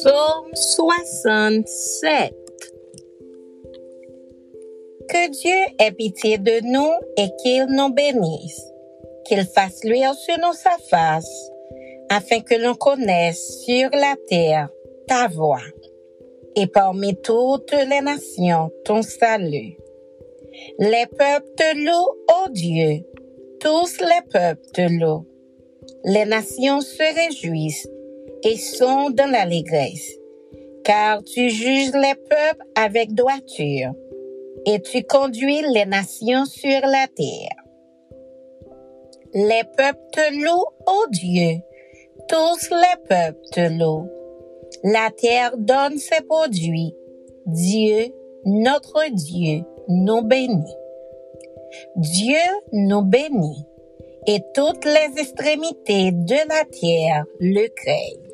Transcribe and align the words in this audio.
Psaume 0.00 0.54
67 0.54 2.32
Que 5.08 5.30
Dieu 5.30 5.74
ait 5.80 5.90
pitié 5.90 6.38
de 6.38 6.60
nous 6.62 6.92
et 7.16 7.30
qu'il 7.42 7.66
nous 7.70 7.92
bénisse, 7.92 8.62
qu'il 9.24 9.44
fasse 9.44 9.82
luire 9.82 10.14
sur 10.14 10.38
nous 10.38 10.52
sa 10.52 10.76
face, 10.88 11.50
afin 12.10 12.40
que 12.40 12.54
l'on 12.54 12.74
connaisse 12.74 13.64
sur 13.64 13.90
la 13.92 14.14
terre 14.28 14.68
ta 15.08 15.26
voix, 15.26 15.66
et 16.54 16.68
parmi 16.68 17.16
toutes 17.20 17.72
les 17.72 18.00
nations 18.00 18.70
ton 18.84 19.02
salut. 19.02 19.78
Les 20.78 21.06
peuples 21.06 21.54
te 21.56 21.76
louent, 21.76 22.14
ô 22.28 22.48
Dieu, 22.50 23.04
tous 23.58 23.98
les 24.00 24.22
peuples 24.30 24.70
te 24.72 24.82
louent. 24.82 25.26
Les 26.04 26.24
nations 26.24 26.80
se 26.82 27.02
réjouissent 27.02 27.88
et 28.42 28.56
sont 28.56 29.10
dans 29.10 29.30
l'allégresse, 29.30 30.12
car 30.84 31.22
tu 31.24 31.50
juges 31.50 31.92
les 31.92 32.14
peuples 32.14 32.64
avec 32.74 33.14
droiture, 33.14 33.92
et 34.66 34.80
tu 34.80 35.02
conduis 35.04 35.62
les 35.72 35.86
nations 35.86 36.44
sur 36.44 36.80
la 36.82 37.06
terre. 37.14 37.56
Les 39.34 39.62
peuples 39.76 40.00
te 40.12 40.44
louent, 40.44 40.66
ô 40.86 41.06
Dieu, 41.10 41.60
tous 42.28 42.70
les 42.70 43.08
peuples 43.08 43.48
te 43.52 43.68
louent. 43.78 44.08
La 44.84 45.10
terre 45.10 45.56
donne 45.56 45.98
ses 45.98 46.22
produits. 46.22 46.94
Dieu, 47.46 48.12
notre 48.44 49.10
Dieu, 49.10 49.62
nous 49.88 50.22
bénit. 50.22 50.74
Dieu 51.96 52.36
nous 52.72 53.02
bénit, 53.02 53.66
et 54.26 54.40
toutes 54.54 54.84
les 54.84 55.20
extrémités 55.20 56.12
de 56.12 56.48
la 56.48 56.64
terre 56.64 57.24
le 57.40 57.68
créent. 57.68 58.27